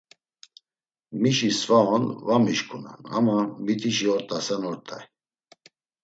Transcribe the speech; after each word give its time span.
Mişi 1.21 1.49
sva 1.59 1.79
on 1.95 2.03
var 2.25 2.39
mişǩunan 2.45 3.01
ama 3.17 3.37
mitişi 3.65 4.07
ort̆asen 4.13 4.63
ort̆ay. 4.71 5.03